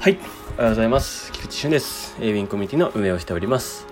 [0.00, 0.18] はい、
[0.56, 1.32] おはようございます。
[1.32, 2.16] 菊池俊です。
[2.20, 3.86] えウィンコミュニティの運営をしております。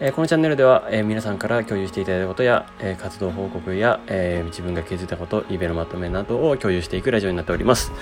[0.00, 7.92] えーこのチャンネルでは、えー皆さんから共有していただいたことや、えー活動報告や、え自分が気づいたこと、イベのまとめなどを共有していくラジオになっております。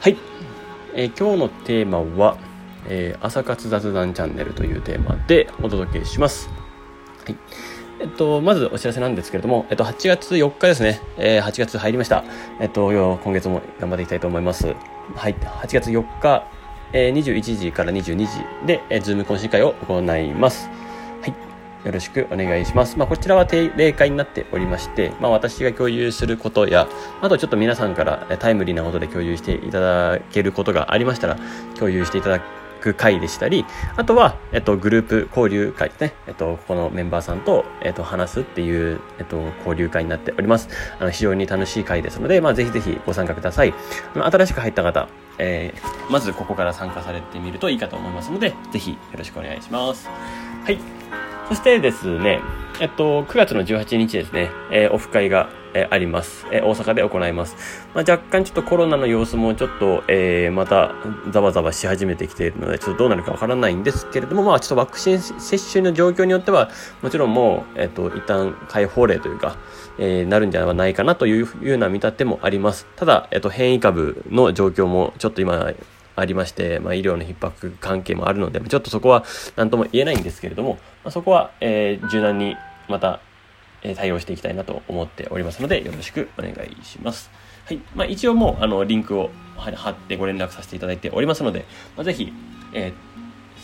[0.00, 0.18] はい、
[0.94, 2.36] え今日のテーマは、
[2.88, 6.50] え朝活雑談チャンネルというテーマでお届けします。
[7.24, 7.36] はい。
[8.00, 11.00] えっと、まずお知らせなんですけれども、えっと、8月4日ですね。
[11.16, 12.22] えー8月入りました。
[12.60, 14.74] えっと、今月も頑張っていきたいと思います。
[15.14, 15.34] はい。
[15.34, 16.44] 8月4日、
[16.94, 18.28] えー21時から22時
[18.66, 20.70] で、えー、ズーム懇親会を行います。
[21.20, 21.34] はい。
[21.86, 22.96] よろしくお願いします。
[22.96, 26.88] まあ、こちらは定例会になっておりまして、まあ、私が共有することや、
[27.20, 31.36] あとちょっと皆さんからタイムリーなことで共有していただけることがありましたら、
[31.76, 32.40] 共有していただ
[32.80, 33.64] く会でしたり、
[33.96, 36.14] あとは、えっと、グループ交流会ですね。
[36.28, 40.68] えっと、ここのメンバーさんと、えっと、話すっていう、えっと、交流会になっております。
[41.00, 43.74] あの、非常に楽しい会ですので、まあ、ぜひぜひご参加ください。
[44.14, 50.06] あの新しく入った方、えーまずここから参加されてみるといいかと思いますので、ぜひよろしくお願いします。
[50.06, 50.78] はい。
[51.48, 52.40] そしてですね、
[52.80, 57.54] えっと、9月の18日ですね、えーオフ会が、えーあります、えー大阪で行います。
[57.94, 60.92] まあ、若干ちょっとコロナの様子もちょっと、えまた
[61.30, 66.68] ざわざわし始めてきているので、ちょっとどうなるかわからないんですけれども、まあ、ちょっとワクチン接種の状況によっては、
[67.00, 69.56] もちろんもう、えっと、一旦解放令というか、
[69.98, 72.88] えなるんじゃないかなというような見立てもあります。
[72.96, 75.72] ただ、えっと、変異株の状況もちょっと今、
[76.16, 79.24] ありまして、まあ、医療の逼迫関係もあるので、ちょっとそこは
[79.56, 82.56] 何とも言えないんですけれども、まあ、そこは、えー柔軟に
[82.88, 83.20] また、
[83.82, 87.30] え対応していきたいなと思っておりますので、よろしくお願いします。
[87.66, 87.80] はい。
[87.94, 91.64] まあ、一応もう、あの、リンクを貼ってご連絡させていただいておりますので、
[91.96, 92.32] まあ、ぜひ、
[92.72, 93.14] えー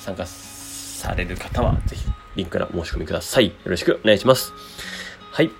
[0.01, 3.49] 参加される方は、ぜひ、リンクからお申し込みください。
[3.49, 4.53] よろしくお願いします。
[5.31, 5.51] はい。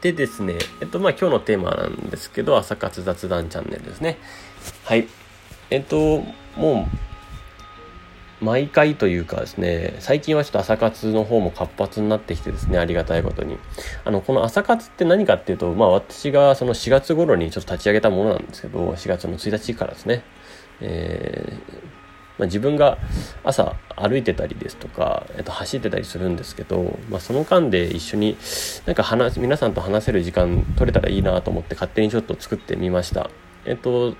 [0.00, 4.18] でですね、えっと、まあ、今日のテーマなんですけど、朝活雑談チャンネルですね。
[4.84, 5.08] はい。
[5.70, 6.22] えっと、
[6.56, 6.88] も
[8.40, 13.58] う、毎回というかですね、最近はちょっと朝活の方も活発になってきてですね、ありがたいことに。
[14.04, 20.22] あの、この朝活って何かっていうと、まあ私がその4月頃にちょっと立ち上げたものなんですけど、4月の1日からですね、
[20.80, 21.94] えー
[22.38, 22.98] まあ、自分が
[23.44, 28.36] 朝歩いてたりですとか、えっと、走ってたりするんですけど、まあ、その間で一緒に
[28.86, 33.30] なんか話皆さんと話せる時間取れたらいいなと思って勝手にちょっと作ってみました。
[33.66, 34.10] えっと、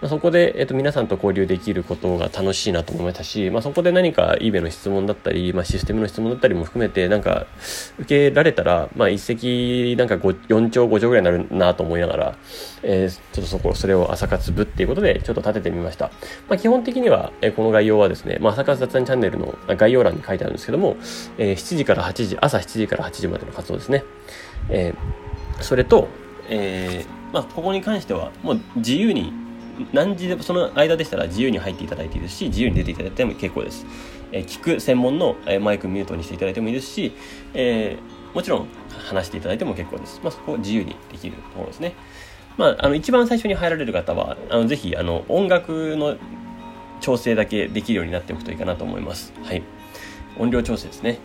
[0.00, 7.46] まあ、そこで、えっと、皆さんと交流できることが楽しいなと思いましたし、まあ、そこで何か eBay の質問だったり、まあ、システムの質問だったりも含めて、なんか、
[7.98, 12.36] 受けられたら、まあ、一石、なんか4兆、5兆ぐらいになるなと思いながら、
[12.82, 16.10] えーちょっとそこ、それを朝活部っていうことで、ちょっと立ててみました。
[16.48, 20.96] まあ、基本的には、えーこの概要はですね、まあ、朝活雑談チャンネルの概要欄に書いてあるんですけども、
[21.38, 24.04] えー7時から8時、朝7時から8時までの活動ですね。
[24.68, 24.94] えー
[25.60, 26.08] それと、
[26.48, 29.32] えーまあ、ここに関しては、もう自由に、
[29.92, 33.86] 何時でもその間でしたら自由に入っていただいていいですし、自由に出ていただいても結構です。
[34.32, 37.12] えー聞く専門の、えーマイクミュートにしていただいてもいいですし、
[37.54, 40.20] えーもちろん話していただいても結構です。
[40.22, 41.94] まあ、そこを自由にできるところですね。
[42.56, 46.16] まあ、あの、一番最初に入られる方は、あの、ぜひ、あの、音楽の
[47.00, 49.32] 調整だけできるようになっておくといいかなと思います。
[49.42, 49.62] はい。
[50.36, 51.18] 音量調整ですね。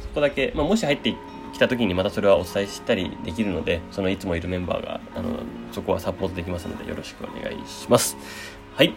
[0.00, 1.14] そこだけ、まあ、もし入って
[1.52, 5.30] きた時にまたそれはお伝えしたりできるので、そのいつもいるメンバーが、あの、
[5.72, 8.16] そこはサポートできますので、よろしくお願いします。
[8.74, 8.94] はい。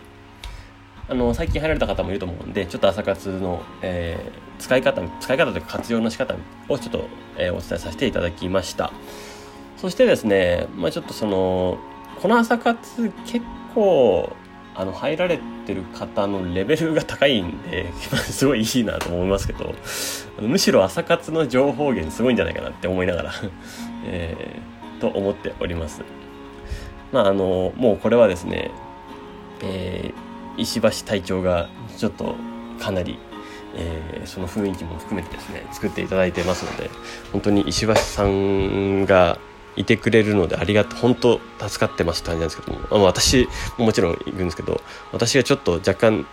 [1.07, 6.35] あの、最近入られた方もいると思うんで、ちょっと朝活の、えー使い方、使い方というか活用の仕方
[6.67, 7.05] をちょっと、
[7.37, 8.91] えーお伝えさせていただきました。
[9.77, 11.77] そしてですね、まあちょっとその、
[12.21, 14.35] この朝活結構、
[14.79, 17.91] あの、入られてる方のレベルが高いんで、
[18.31, 19.75] すごいいいなと思いますけど、
[20.39, 23.33] むしろ朝活の情報源すごいんじゃないかなって思いながら、
[24.07, 26.01] えーと思っております。
[27.11, 28.71] まああの、もうこれはですね、
[29.61, 30.29] えー
[30.61, 32.35] 石橋隊長がちょっと
[32.79, 33.17] かなり、
[33.75, 36.89] えーその雰囲気も含めてですね作っていただいてますので
[37.31, 39.37] 本当に石橋さんが
[39.79, 42.77] いてくれるのでありがと本当助かってますって感じなんですけど。
[42.77, 43.47] も、まあ、私
[43.77, 44.81] ももちろん行くんですけど
[45.11, 46.25] 私がちょっと若干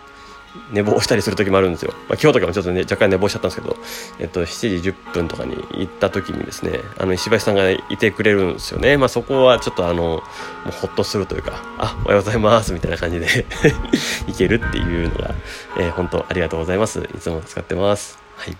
[0.71, 3.77] 寝坊したりする時もあるんですよ、まあ、今日とかもちょっとね若干寝坊しちゃったんですけど、
[4.19, 8.97] えっと、7時10分とかに行った時にですねあの石橋さんがいてくれるんですよね。
[8.97, 10.23] まあそこはちょっとあのも
[10.67, 13.27] うほっとするというか「あおはようございます」みたいな感じで
[14.27, 15.35] いけるっていうのが、
[15.77, 16.99] えー本当ありがとうございます。
[16.99, 18.19] いつも使ってます。
[18.35, 18.57] はい。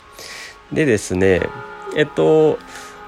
[0.71, 1.41] でですね
[1.95, 2.59] えっと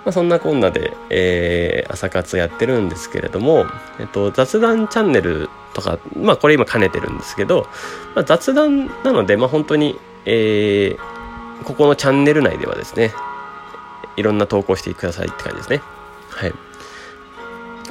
[0.05, 3.65] まあ、そんなこんなで、えー朝活やってるんですけれども、
[3.99, 7.67] えっと、雑談チャンネルとか、まあこれ今兼ねてるんですけど、
[8.15, 11.19] まあ、雑談なので、まあ本当に、えー
[11.63, 13.13] ここのチャンネル内ではですね、
[14.15, 15.81] いろんな投稿してくださいって感じですね。
[16.29, 16.53] はい。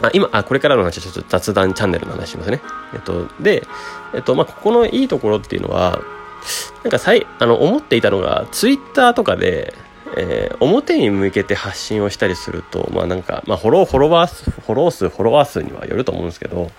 [0.01, 2.61] あ今あこれからの話はちょっと雑談チャンネルの話しますね。
[2.95, 3.67] えっと、で、
[4.15, 6.01] えっとまあ、ここのいいところっていうのは
[6.85, 9.75] なんかさいあの思っていたのがツイッターとかで、
[10.21, 16.73] えー、表に向けて発信をしたりするとまあなんか、まあ、フォローフォロワー数フォロー数フォロワー数にはよると思うんですけど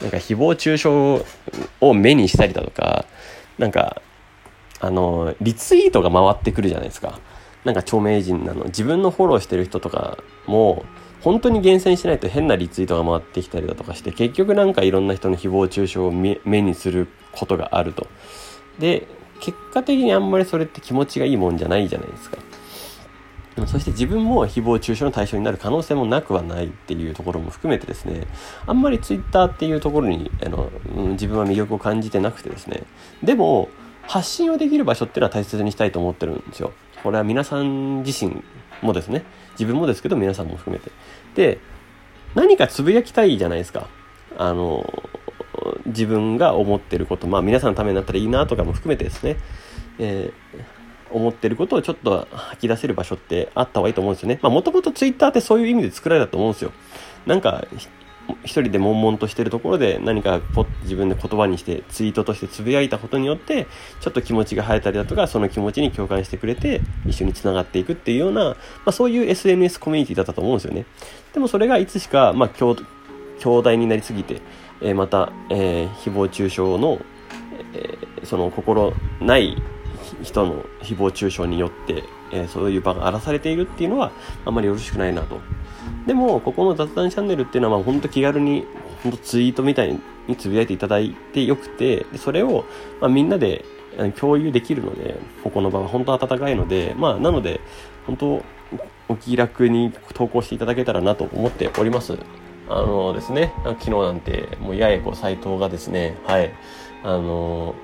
[0.00, 0.88] なんか誹謗中傷
[1.80, 3.04] を目にしたりだとか
[3.58, 4.00] なんか
[4.80, 7.18] あのリツイートが回ってくるじゃないですか。
[7.64, 10.84] なんか著名人なの自分のフォローしてる人とかも
[11.20, 18.06] 本当に厳選しないと変なリツイートが回ってきたりだとかして結局なんかいろんな人の誹謗中傷を目にすることがあると。
[18.78, 19.08] で
[19.40, 22.38] 結果的にあんまりそれって気持ちがいいもんじゃないじゃないですか。
[23.64, 28.26] そして自分も誹謗中傷の対象になる可能性もなくはないっていうところも含めてですね
[28.66, 32.82] あんまりツイッターっていうところにあの、うん、自分は魅力を感じてなくてですね
[33.22, 33.70] でも
[34.02, 36.72] 発信をできる場所っていうのは大切にしたいと思ってるんですよ。
[37.02, 38.42] これは皆さん自身
[38.82, 40.90] もですね自分もですけど皆さんも含めて。
[41.34, 41.58] で
[42.34, 43.88] 何かつぶやきたいじゃないですか。
[44.38, 45.02] あの
[45.86, 47.26] 自分が思ってること。
[47.26, 49.36] まあ皆さんのためになったらいいなとかも含めてですね、
[49.98, 50.75] えー、
[51.10, 54.38] 思ってることをちょっと吐き出せる場所ってあった方がいいと思うんですよね。
[54.42, 56.72] まあもともとツイッターってそういう意味で作られたと思うんですよ。
[57.26, 57.64] なんか
[58.44, 63.66] 一人で悶々としてるところで何かポ自分で言葉にしてツイートとしてつぶやいたことによって
[64.00, 68.56] ちょっと気持ちが生えたりだとかその気持ちに共感してくれて一緒につながっていくっていうような、ま
[68.86, 70.86] あ、そういう SNS コミュニティだったと思うんですよね
[71.34, 72.76] でもそれがいつしか、まあ、強
[73.38, 74.40] 強大になりすぎて、
[74.80, 76.98] えー、また、えー、誹謗中傷の、
[77.74, 79.56] えー、その心ない
[80.22, 84.12] 人の誹謗中傷によって、えー、そういう場が荒らされているっていうのは
[84.44, 85.40] あんまりよろしくないなと。
[86.06, 88.64] でもここの雑談チャンネルっていうのはまあ本当気軽に
[89.02, 89.98] 本当ツイートみたい
[90.28, 92.64] につぶやいていただいてよくてでそれを
[93.00, 93.64] まあみんなで
[94.18, 97.60] 共有できるのでここの場は本当温かいのでまあなので
[98.06, 98.44] 本当
[99.08, 102.18] お気楽に投稿していただけたらなと思っております。
[102.68, 106.52] あのですね昨日なんてもう八重子斎藤がですねはい。
[107.04, 107.76] あの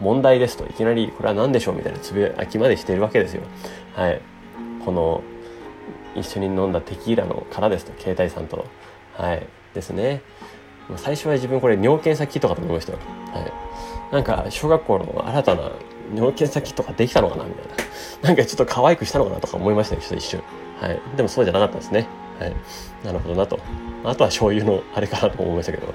[0.00, 3.42] 問題ですといきなりこれは何でしょうみたいなつぶやきまでしているわけですよ。
[3.94, 4.20] はい。
[4.84, 5.22] この
[6.16, 8.66] 一緒に飲んだテキーラの殻ですと携帯さんと。
[9.14, 9.46] はい。
[9.74, 10.22] ですね。
[10.96, 12.98] 最初は自分これ尿検査キットかと思いましたよ。
[13.32, 13.52] はい。
[14.12, 15.70] なんか小学校の新たな
[16.14, 17.74] 尿検査キットができたのかなみたいな。
[18.22, 20.42] なんかちょっと可愛くしたのかなとか思いましたよ一瞬。
[20.80, 21.00] はい。
[21.16, 22.08] でもそうじゃなかったですね。
[22.40, 22.56] はい、
[23.04, 23.58] なるほどなと。
[24.02, 25.92] あとは醤油のあれかなと思いましたけど、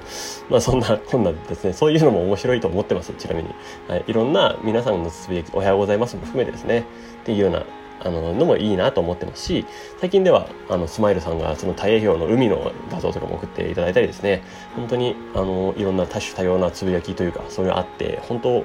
[0.48, 3.50] まあそんな、こんなですね、そういうのも面白いと思ってます、ちなみに。
[3.88, 6.84] はい、いろんな皆さんのつぶやき、おはようございますも含めてですね、
[7.22, 7.64] っていうような
[8.04, 9.66] あののもいいなと思ってますし
[10.00, 14.42] 最近ではあのスマイルさんがその太平洋の海の画像とかも送っていただいたりですね。
[14.76, 18.64] 本当にあのいろんな多種多様なつぶやきというかそういうのあって本当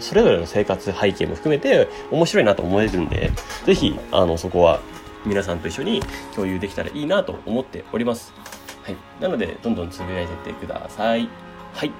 [0.00, 3.30] それぞれの生活背景も含めて面白いなと思えるんで
[3.64, 4.80] 是非あのそこは
[5.24, 6.00] 皆さんと一緒に
[6.34, 8.32] 共有できたらいいなと思っております。
[8.82, 11.28] はい、なのでどんどんつぶやいていってください。
[11.72, 11.92] はい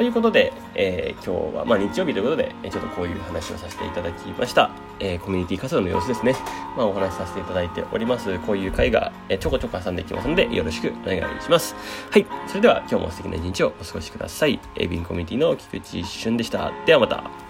[0.00, 4.70] ということで、えー、今日は、まあ、日曜日ということで、ちょっとこういう話をさせていただきました。
[4.98, 6.34] えー、コミュニティ活動の様子ですね。
[6.74, 8.38] まあ、お話しさせていただいております。
[8.38, 11.74] こういう会が、えー、ちょこちょこ挟んでいきますので、よろしくお願いします。
[12.10, 12.24] はい。
[12.46, 14.58] それでは、今日も素敵な一日をお過ごしください。
[14.76, 16.72] エビンコミュニティの菊池俊でした。
[16.86, 17.49] ではまた。